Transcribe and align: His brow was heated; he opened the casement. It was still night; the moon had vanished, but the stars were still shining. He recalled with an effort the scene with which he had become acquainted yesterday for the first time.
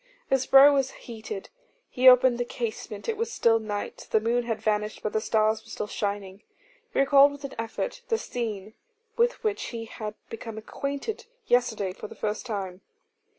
His 0.31 0.47
brow 0.47 0.73
was 0.73 0.89
heated; 0.93 1.49
he 1.87 2.09
opened 2.09 2.39
the 2.39 2.43
casement. 2.43 3.07
It 3.07 3.17
was 3.17 3.31
still 3.31 3.59
night; 3.59 4.07
the 4.09 4.19
moon 4.19 4.45
had 4.45 4.59
vanished, 4.59 5.01
but 5.03 5.13
the 5.13 5.21
stars 5.21 5.63
were 5.63 5.69
still 5.69 5.85
shining. 5.85 6.41
He 6.91 6.97
recalled 6.99 7.33
with 7.33 7.43
an 7.43 7.53
effort 7.59 8.01
the 8.09 8.17
scene 8.17 8.73
with 9.15 9.43
which 9.43 9.65
he 9.65 9.85
had 9.85 10.15
become 10.27 10.57
acquainted 10.57 11.25
yesterday 11.45 11.93
for 11.93 12.07
the 12.07 12.15
first 12.15 12.47
time. 12.47 12.81